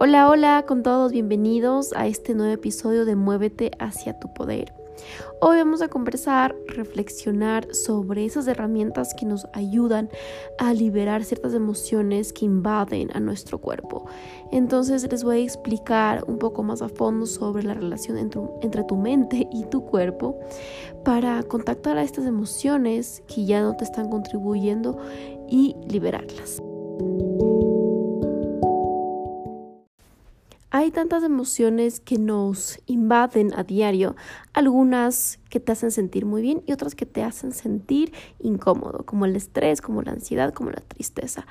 [0.00, 4.74] Hola, hola con todos, bienvenidos a este nuevo episodio de Muévete hacia tu poder.
[5.40, 10.10] Hoy vamos a conversar, reflexionar sobre esas herramientas que nos ayudan
[10.58, 14.06] a liberar ciertas emociones que invaden a nuestro cuerpo.
[14.50, 18.96] Entonces les voy a explicar un poco más a fondo sobre la relación entre, tu
[18.96, 20.40] mente y tu cuerpo
[21.04, 24.98] para contactar a estas emociones que ya no te están contribuyendo
[25.48, 26.63] y liberarlas.
[30.84, 34.16] Hay tantas emociones que nos invaden a diario,
[34.52, 39.24] algunas que te hacen sentir muy bien y otras que te hacen sentir incómodo, como
[39.24, 41.46] el estrés, como la ansiedad, como la tristeza.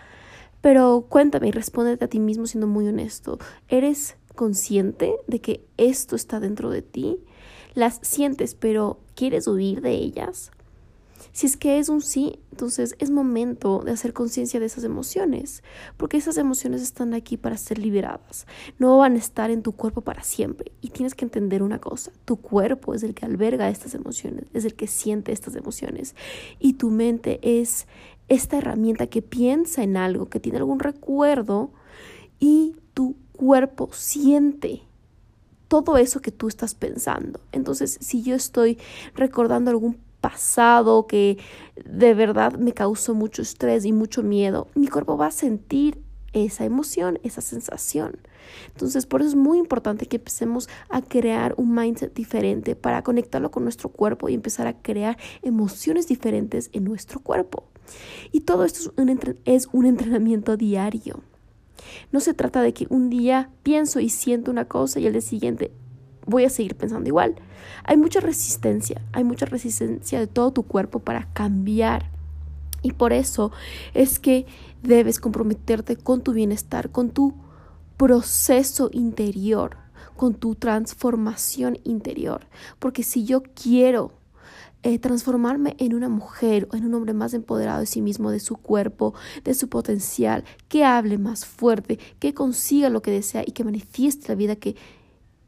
[0.62, 3.40] Pero cuéntame y respóndete a ti mismo siendo muy honesto.
[3.70, 7.18] ¿Eres consciente de que esto está dentro de ti?
[7.74, 10.52] ¿Las sientes pero quieres huir de ellas?
[11.34, 15.64] Si es que es un sí, entonces es momento de hacer conciencia de esas emociones,
[15.98, 18.46] porque esas emociones están aquí para ser liberadas,
[18.78, 20.72] no van a estar en tu cuerpo para siempre.
[20.80, 24.64] Y tienes que entender una cosa, tu cuerpo es el que alberga estas emociones, es
[24.64, 26.16] el que siente estas emociones,
[26.60, 27.88] y tu mente es
[28.30, 31.72] esta herramienta que piensa en algo, que tiene algún recuerdo,
[32.40, 34.84] y tu cuerpo siente
[35.68, 37.40] todo eso que tú estás pensando.
[37.52, 38.78] Entonces, si yo estoy
[39.16, 41.38] recordando algún pasado que
[41.84, 46.00] de verdad me causó mucho estrés y mucho miedo, mi cuerpo va a sentir
[46.32, 48.18] esa emoción, esa sensación.
[48.68, 53.52] Entonces, por eso es muy importante que empecemos a crear un mindset diferente para conectarlo
[53.52, 57.66] con nuestro cuerpo y empezar a crear emociones diferentes en nuestro cuerpo.
[58.32, 58.94] Y todo esto
[59.44, 61.22] es un, entrenamiento diario.
[62.14, 65.22] No se trata de que un día pienso y siento una cosa y al día
[65.22, 65.72] siguiente
[66.26, 67.36] voy a seguir pensando igual.
[67.84, 72.10] Hay mucha resistencia, hay mucha resistencia de todo tu cuerpo para cambiar.
[72.82, 73.52] Y por eso
[73.94, 74.46] es que
[74.82, 77.34] debes comprometerte con tu bienestar, con tu
[77.98, 79.78] proceso interior,
[80.18, 82.48] con tu transformación interior.
[82.80, 84.12] Porque si yo quiero
[84.86, 88.42] eh, transformarme en una mujer o en un hombre más empoderado de sí mismo, de
[88.42, 89.14] su cuerpo,
[89.46, 94.28] de su potencial, que hable más fuerte, que consiga lo que desea y que manifieste
[94.28, 94.76] la vida que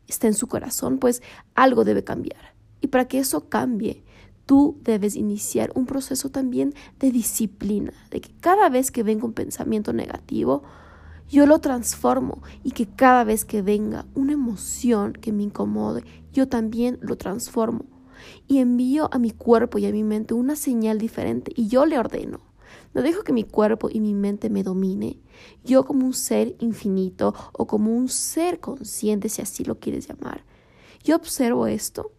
[0.07, 1.21] está en su corazón, pues
[1.53, 2.53] algo debe cambiar.
[2.81, 4.03] Y para que eso cambie,
[4.45, 9.33] tú debes iniciar un proceso también de disciplina, de que cada vez que venga un
[9.33, 10.63] pensamiento negativo,
[11.29, 16.47] yo lo transformo y que cada vez que venga una emoción que me incomode, yo
[16.47, 17.85] también lo transformo
[18.47, 21.97] y envío a mi cuerpo y a mi mente una señal diferente y yo le
[21.97, 22.39] ordeno.
[22.93, 25.19] No dejo que mi cuerpo y mi mente me domine.
[25.63, 30.43] Yo como un ser infinito o como un ser consciente, si así lo quieres llamar.
[31.03, 32.11] Yo observo esto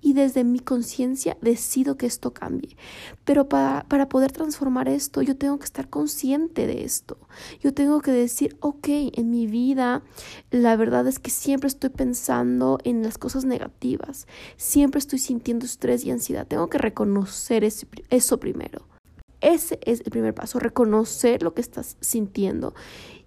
[0.00, 2.76] y desde mi conciencia decido que esto cambie.
[3.24, 7.18] Pero para, para, poder transformar esto, yo tengo que estar consciente de esto.
[7.60, 10.02] Yo tengo que decir, ok, en mi vida
[10.50, 16.04] la verdad es que siempre estoy pensando en las cosas negativas, siempre estoy sintiendo estrés
[16.04, 16.46] y ansiedad.
[16.46, 18.97] Tengo que reconocer eso primero.
[19.40, 22.74] Ese es el primer paso, reconocer lo que estás sintiendo.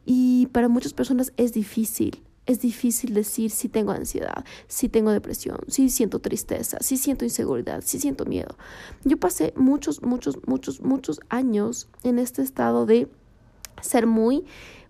[0.05, 2.23] Y para muchas personas es difícil.
[2.47, 7.81] Es difícil decir si tengo ansiedad, si tengo depresión, si siento tristeza, si siento inseguridad,
[7.85, 8.57] si siento miedo.
[9.03, 13.07] Yo pasé muchos, muchos, muchos, muchos años en este estado de
[13.81, 14.43] ser muy,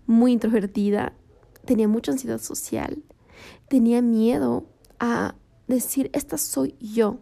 [0.06, 1.12] muy introvertida.
[1.66, 3.02] Tenía mucha ansiedad social.
[3.68, 4.64] Tenía miedo
[4.98, 5.34] a
[5.68, 7.18] decir, esta soy yo.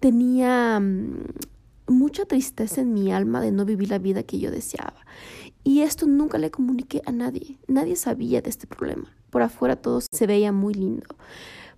[0.00, 1.24] Tenía mm,
[1.90, 5.04] mucha tristeza en mi alma de no vivir la vida que yo deseaba.
[5.62, 7.58] Y esto nunca le comuniqué a nadie.
[7.66, 9.14] Nadie sabía de este problema.
[9.30, 11.06] Por afuera todo se veía muy lindo.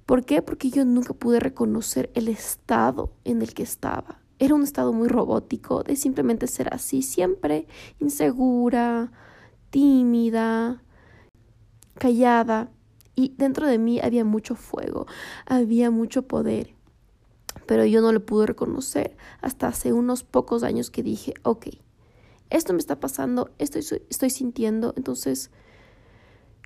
[0.07, 0.43] ¿Por qué?
[0.43, 4.21] Porque yo nunca pude reconocer el estado en el que estaba.
[4.39, 7.67] Era un estado muy robótico de simplemente ser así, siempre
[8.01, 9.13] insegura,
[9.71, 10.83] tímida,
[11.95, 12.71] callada.
[13.15, 15.07] Y dentro de mí había mucho fuego,
[15.47, 16.75] había mucho poder
[17.67, 21.69] pero yo no lo pude reconocer hasta hace unos pocos años que dije, ok,
[22.51, 25.51] esto me está pasando, esto estoy sintiendo, entonces,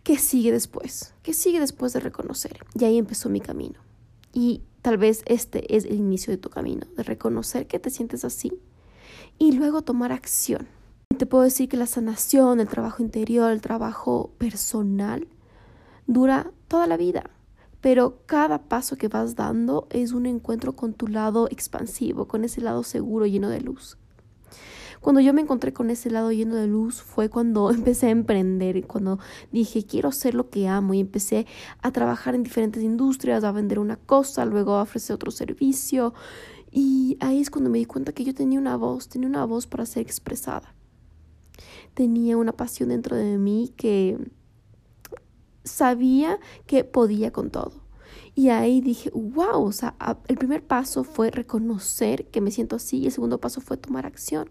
[0.02, 1.14] ¿qué sigue después?
[1.22, 2.58] ¿Qué sigue después de reconocer?
[2.74, 3.80] Y ahí empezó mi camino.
[4.32, 8.24] Y tal vez este es el inicio de tu camino, de reconocer que te sientes
[8.24, 8.60] así
[9.38, 10.68] y luego tomar acción.
[11.16, 15.28] Te puedo decir que la sanación, el trabajo interior, el trabajo personal,
[16.06, 17.30] dura toda la vida
[17.86, 22.60] pero cada paso que vas dando es un encuentro con tu lado expansivo, con ese
[22.60, 23.96] lado seguro, lleno de luz.
[25.00, 28.84] Cuando yo me encontré con ese lado lleno de luz fue cuando empecé a emprender,
[28.88, 29.20] cuando
[29.52, 31.46] dije quiero hacer lo que amo y empecé
[31.80, 36.12] a trabajar en diferentes industrias, a vender una cosa, luego a ofrecer otro servicio.
[36.72, 39.68] Y ahí es cuando me di cuenta que yo tenía una voz, tenía una voz
[39.68, 40.74] para ser expresada.
[41.94, 44.18] Tenía una pasión dentro de mí que
[45.66, 47.72] sabía que podía con todo.
[48.34, 49.96] Y ahí dije, wow, o sea,
[50.28, 54.06] el primer paso fue reconocer que me siento así y el segundo paso fue tomar
[54.06, 54.50] acción.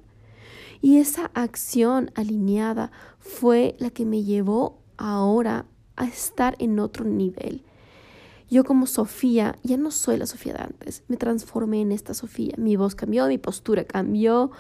[0.81, 5.65] Y esa acción alineada fue la que me llevó ahora
[5.95, 7.63] a estar en otro nivel.
[8.47, 12.53] Yo como Sofía ya no soy la Sofía de antes, me transformé en esta Sofía.
[12.57, 14.51] Mi voz cambió, mi postura cambió,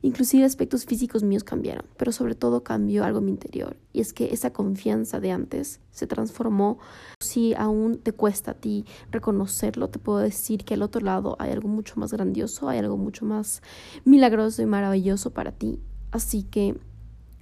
[0.00, 3.76] inclusive aspectos físicos míos cambiaron, pero sobre todo cambió algo en mi interior.
[3.92, 6.78] Y es que esa confianza de antes se transformó.
[7.20, 11.52] Si aún te cuesta a ti reconocerlo, te puedo decir que al otro lado hay
[11.52, 13.62] algo mucho más grandioso, hay algo mucho más
[14.06, 15.80] milagroso y maravilloso para ti.
[16.12, 16.78] Así que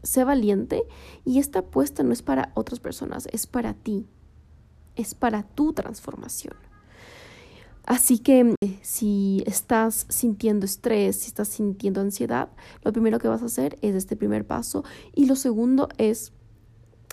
[0.02, 0.82] sé valiente
[1.25, 4.06] y esta apuesta no es para otras personas, es para ti
[4.96, 6.54] es para tu transformación.
[7.84, 12.48] Así que eh, si estás sintiendo estrés, si estás sintiendo ansiedad,
[12.84, 14.84] lo primero que vas a hacer es este primer paso
[15.14, 16.32] y lo segundo es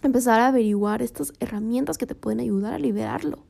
[0.03, 3.45] empezar a averiguar estas herramientas que te pueden ayudar a liberarlo.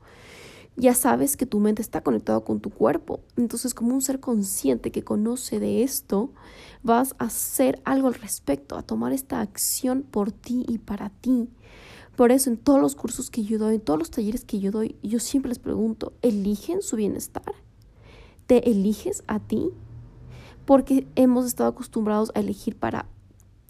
[0.77, 4.91] Ya sabes que tu mente está conectada con tu cuerpo, entonces como un ser consciente
[4.91, 6.31] que conoce de esto,
[6.83, 11.49] vas a hacer algo al respecto, a tomar esta acción por ti y para ti.
[12.19, 14.71] Por eso en todos los cursos que yo doy, en todos los talleres que yo
[14.71, 17.54] doy, yo siempre les pregunto, ¿eligen su bienestar?
[18.45, 19.69] ¿Te eliges a ti?
[20.66, 23.06] Porque hemos estado acostumbrados a elegir para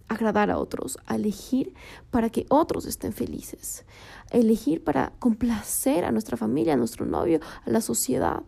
[0.07, 1.75] agradar a otros, a elegir
[2.09, 3.85] para que otros estén felices,
[4.33, 8.41] a elegir para complacer a nuestra familia, a nuestro novio, a la sociedad.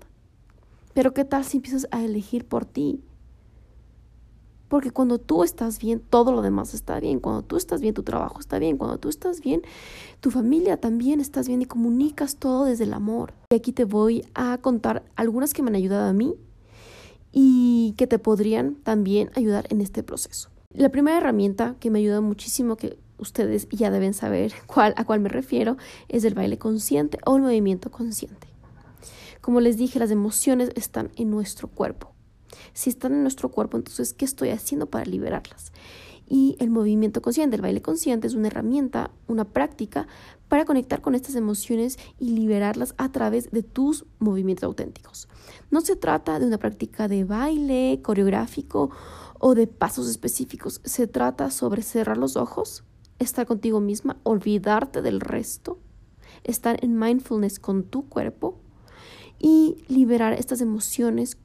[0.96, 3.04] Pero ¿qué tal si empiezas a elegir por ti?
[4.72, 7.20] Porque cuando tú estás bien, todo lo demás está bien.
[7.20, 8.78] Cuando tú estás bien, tu trabajo está bien.
[8.78, 9.64] Cuando tú estás bien,
[10.22, 13.34] tu familia también estás bien y comunicas todo desde el amor.
[13.50, 16.36] Y aquí te voy a contar algunas que me han ayudado a mí
[17.34, 20.48] y que te podrían también ayudar en este proceso.
[20.74, 25.20] La primera herramienta que me ayuda muchísimo, que ustedes ya deben saber cuál, a cuál
[25.20, 25.76] me refiero,
[26.08, 28.48] es el baile consciente o el movimiento consciente.
[29.42, 32.14] Como les dije, las emociones están en nuestro cuerpo.
[32.74, 35.72] Si están en nuestro cuerpo, entonces, ¿qué estoy haciendo para liberarlas?
[36.28, 40.08] Y el movimiento consciente, el baile consciente, es una herramienta, una práctica
[40.48, 45.28] para conectar con estas emociones y liberarlas a través de tus movimientos auténticos.
[45.72, 48.92] No se trata de una práctica de baile coreográfico
[49.40, 50.80] o de pasos específicos.
[50.86, 52.86] Se trata sobre cerrar los ojos,
[53.20, 55.80] estar contigo misma, olvidarte del resto,
[56.46, 58.58] estar en mindfulness con tu cuerpo
[59.38, 61.38] y liberar estas emociones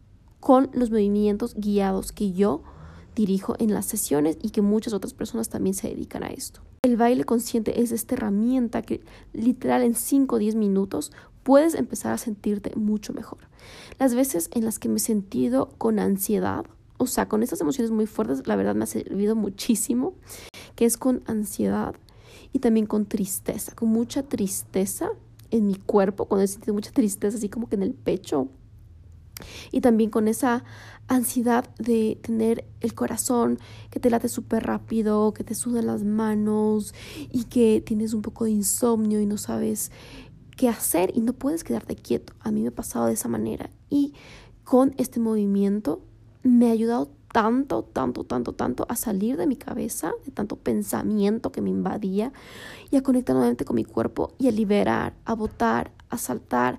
[0.47, 2.63] con los movimientos guiados que yo
[3.17, 6.61] dirijo en las sesiones y que muchas otras personas también se dedican a esto.
[6.83, 9.01] El baile consciente es esta herramienta que
[9.33, 11.11] literal en 5 o 10 minutos
[11.43, 13.39] puedes empezar a sentirte mucho mejor.
[13.99, 16.65] Las veces en las que me he sentido con ansiedad,
[16.97, 20.15] o sea, con estas emociones muy fuertes, la verdad me ha servido muchísimo,
[20.77, 21.97] que es con ansiedad
[22.53, 25.11] y también con tristeza, con mucha tristeza
[25.51, 28.47] en mi cuerpo, cuando he sentido mucha tristeza así como que en el pecho
[29.73, 30.65] y también con esa
[31.09, 33.59] ansiedad de tener el corazón
[33.91, 36.95] que te late súper rápido, que te sudan las manos
[37.31, 39.93] y que tienes un poco de insomnio y no sabes
[40.57, 42.33] qué hacer y no puedes quedarte quieto.
[42.41, 44.15] A mí me ha pasado de esa manera y
[44.65, 46.01] con este movimiento
[46.43, 51.53] me ha ayudado tanto, tanto, tanto, tanto a salir de mi cabeza, de tanto pensamiento
[51.53, 52.33] que me invadía
[52.91, 56.79] y a conectar nuevamente con mi cuerpo y a liberar, a botar, a saltar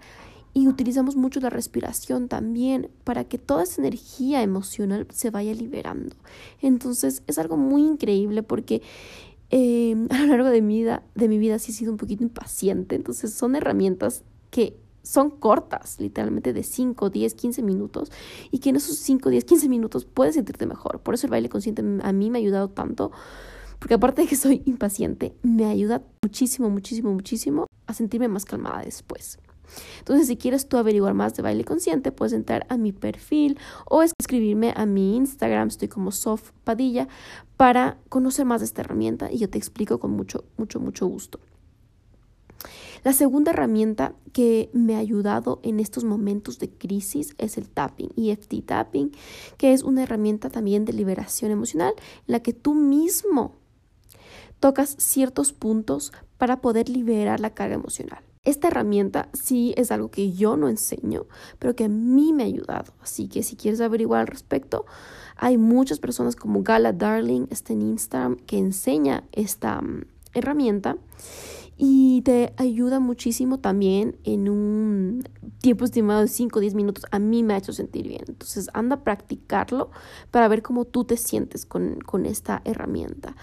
[0.58, 6.16] y utilizamos mucho la respiración también para que toda esa energía emocional se vaya liberando.
[6.64, 8.82] Entonces es algo muy increíble porque
[9.52, 12.24] eh, a lo largo de mi, vida, de mi vida sí he sido un poquito
[12.24, 12.96] impaciente.
[12.96, 18.12] Entonces son herramientas que son cortas, literalmente de 5, 10, 15 minutos,
[18.50, 21.02] y que en esos 5, 10, 15 minutos puedes sentirte mejor.
[21.02, 23.12] Por eso el baile consciente a mí me ha ayudado tanto,
[23.78, 28.82] porque aparte de que soy impaciente, me ayuda muchísimo, muchísimo, muchísimo a sentirme más calmada
[28.82, 29.38] después.
[30.00, 33.58] Entonces, si quieres tú averiguar más de baile consciente, puedes entrar a mi perfil
[33.90, 37.08] o escribirme a mi Instagram, estoy como Sof Padilla,
[37.58, 41.40] para conocer más de esta herramienta y yo te explico con mucho, mucho, mucho gusto.
[43.04, 48.10] La segunda herramienta que me ha ayudado en estos momentos de crisis es el tapping,
[48.18, 49.12] EFT tapping,
[49.58, 53.56] que es una herramienta también de liberación emocional en la que tú mismo
[54.60, 58.26] tocas ciertos puntos para poder liberar la carga emocional.
[58.48, 61.25] Esta herramienta sí es algo que yo no enseño,
[61.60, 62.94] pero que a mí me ha ayudado.
[63.01, 64.86] Así que si quieres averiguar al respecto,
[65.36, 69.82] hay muchas personas como Gala Darling, está en Instagram, que enseña esta,
[70.34, 70.98] herramienta
[71.80, 75.24] y te ayuda muchísimo también en un
[75.62, 77.06] tiempo estimado de 5 o 10 minutos.
[77.12, 78.24] A mí me ha hecho sentir bien.
[78.27, 79.92] Entonces anda a practicarlo
[80.32, 83.36] para ver cómo tú te sientes con, esta herramienta.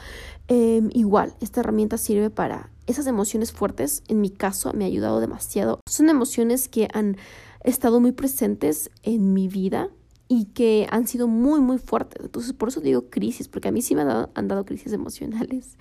[0.49, 4.03] Em, igual, esta herramienta sirve para esas emociones fuertes.
[4.09, 5.81] En mi caso me ha ayudado demasiado.
[5.89, 7.17] Son emociones que han
[7.63, 9.89] estado muy presentes en mi vida
[10.27, 12.23] y que han sido muy, muy fuertes.
[12.25, 15.77] Entonces, por eso digo crisis, porque a mí sí me han dado, crisis emocionales.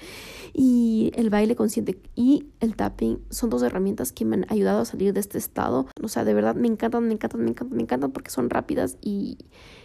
[0.53, 4.86] Y el baile consciente y el tapping son dos herramientas que me han ayudado a
[4.86, 5.88] salir de este estado.
[6.01, 8.98] O sea, de verdad me encantan, me encantan, me encantan, me encantan porque son rápidas
[9.01, 9.38] y,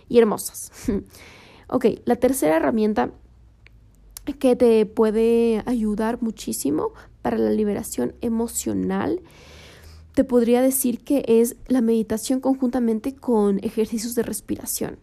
[0.09, 0.73] y hermosas.
[1.69, 3.13] ok, la tercera herramienta
[4.37, 6.93] que te puede ayudar muchísimo
[7.23, 9.21] para la liberación emocional
[10.19, 14.99] te podría decir que es la meditación conjuntamente con ejercicios de respiración.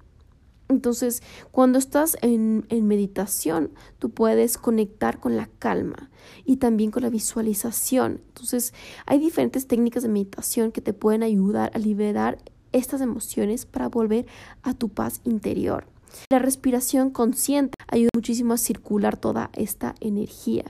[0.67, 6.09] Entonces, cuando estás en, en, meditación, tú puedes conectar con la calma
[6.43, 8.19] y también con la visualización.
[8.27, 8.73] Entonces,
[9.05, 12.37] hay diferentes técnicas de meditación que te pueden ayudar a liberar
[12.73, 14.25] estas emociones para volver
[14.63, 15.87] a tu paz interior.
[16.29, 20.65] La respiración consciente ayuda muchísimo a circular toda esta energía.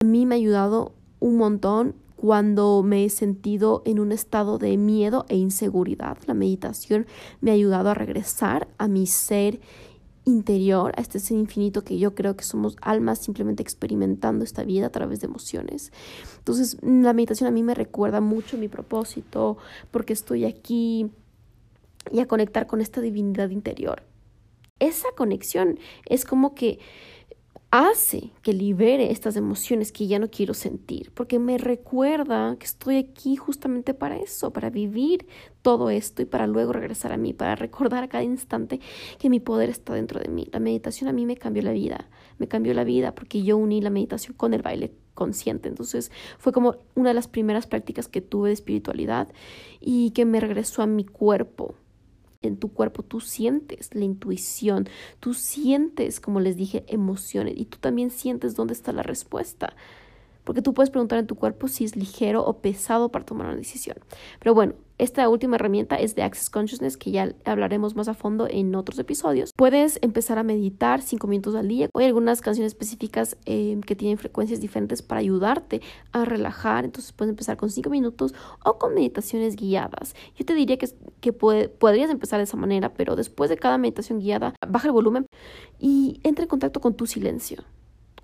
[0.00, 4.76] A mí me ha ayudado un montón cuando me he sentido en un estado de
[4.76, 6.16] miedo e inseguridad.
[6.26, 7.06] La meditación
[7.40, 9.60] me ha ayudado a regresar a mi ser
[10.24, 14.86] interior, a este ser infinito que yo creo que somos almas simplemente experimentando esta vida
[14.86, 15.92] a través de emociones.
[16.38, 19.56] Entonces, la meditación a mí me recuerda mucho mi propósito,
[19.90, 21.10] porque estoy aquí
[22.10, 24.02] y a conectar con esta divinidad interior.
[24.78, 26.78] Esa conexión es como que
[27.70, 32.96] hace que libere estas emociones que ya no quiero sentir, porque me recuerda que estoy
[32.96, 35.26] aquí justamente para eso, para vivir
[35.62, 38.80] todo esto y para luego regresar a mí, para recordar a cada instante
[39.18, 40.48] que mi poder está dentro de mí.
[40.52, 43.80] La meditación a mí me cambió la vida, me cambió la vida porque yo uní
[43.80, 45.68] la meditación con el baile consciente.
[45.68, 49.28] Entonces fue como una de las primeras prácticas que tuve de espiritualidad
[49.80, 51.74] y que me regresó a mi cuerpo,
[52.46, 54.88] en tu cuerpo, tú sientes la intuición,
[55.20, 59.74] tú sientes, como les dije, emociones y tú también sientes dónde está la respuesta.
[60.44, 63.56] Porque tú puedes preguntar en tu cuerpo si es ligero o pesado para tomar una
[63.56, 63.96] decisión.
[64.38, 68.48] Pero bueno, esta última herramienta es de Access Consciousness, que ya hablaremos más a fondo
[68.48, 69.52] en otros episodios.
[69.54, 71.88] Puedes empezar a meditar cinco minutos al día.
[71.94, 76.86] Hay algunas canciones específicas eh, que tienen frecuencias diferentes para ayudarte a relajar.
[76.86, 78.34] Entonces puedes empezar con cinco minutos
[78.64, 80.14] o con meditaciones guiadas.
[80.36, 80.88] Yo te diría que,
[81.20, 85.26] que podrías empezar de esa manera, pero después de cada meditación guiada, baja el volumen
[85.78, 87.64] y entra en contacto con tu silencio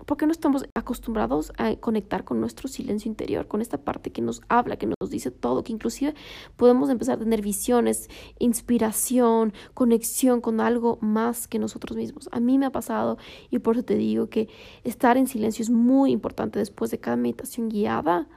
[0.05, 4.41] porque no estamos acostumbrados a conectar con nuestro silencio interior, con esta parte que nos
[4.49, 6.13] habla, que nos dice todo, que inclusive
[6.55, 12.29] podemos empezar a tener visiones, inspiración, conexión con algo más que nosotros mismos.
[12.31, 13.17] A mí me ha pasado
[13.49, 14.49] y por eso te digo que
[14.83, 18.27] estar en silencio es muy importante después de cada meditación guiada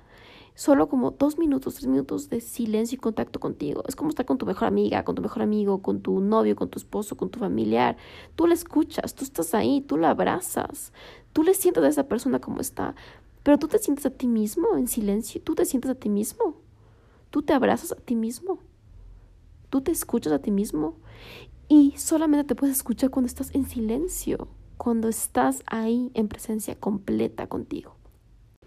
[0.57, 3.85] solo como dos minutos, tres minutos de silencio y contacto contigo.
[3.87, 6.71] Es como estar con tu mejor amiga, con tu mejor amigo, con tu novio, con
[6.71, 7.97] tu esposo, con tu familiar.
[8.35, 10.93] Tú la escuchas, tú estás ahí, tú la abrazas,
[11.35, 12.95] tú le sientes a esa persona como está,
[13.43, 16.57] pero tú te sientes a ti mismo en silencio, tú te sientes a ti mismo,
[17.31, 18.59] tú te abrazas a ti mismo,
[19.69, 20.97] tú te escuchas a ti mismo
[21.69, 24.49] y solamente te puedes escuchar cuando estás en silencio,
[24.79, 27.96] cuando estás ahí en presencia completa contigo.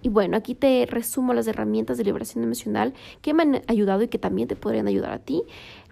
[0.01, 4.07] Y bueno, aquí te resumo las herramientas de liberación emocional que me han ayudado y
[4.07, 5.43] que también te podrían ayudar a ti.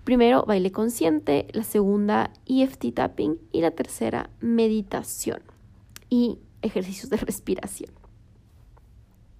[0.04, 5.42] Primero, baile consciente, la segunda, EFT tapping y la tercera, meditación
[6.10, 7.92] y ejercicios de respiración.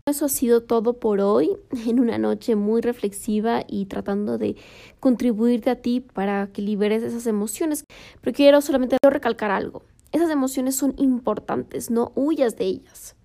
[0.08, 4.56] Eso ha sido todo por hoy, en una noche muy reflexiva y tratando de
[5.02, 7.84] contribuirte a ti para que liberes esas emociones.
[8.22, 9.84] Pero quiero solamente recalcar algo.
[10.14, 13.17] Esas emociones son importantes, no huyas de ellas.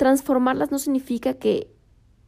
[0.00, 1.70] Transformarlas no significa que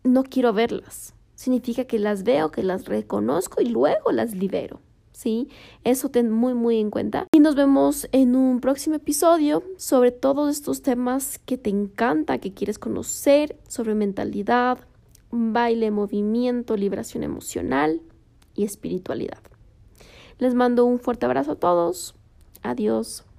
[0.05, 4.83] no quiero verlas, significa que las veo, que las reconozco y luego las libero.
[5.13, 5.49] ¿Sí?
[5.83, 7.29] Eso ten muy, muy en cuenta.
[7.33, 12.53] Y nos vemos en un próximo episodio sobre todos estos temas que te encanta, que
[12.53, 14.81] quieres conocer, sobre mentalidad,
[15.31, 18.03] baile, movimiento, liberación emocional
[18.55, 19.41] y espiritualidad.
[20.37, 22.17] Les mando un fuerte abrazo a todos.
[22.63, 23.25] Adiós.